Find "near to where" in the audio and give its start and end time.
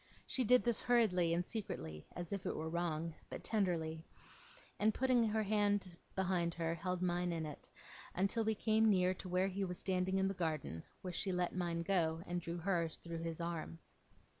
8.89-9.47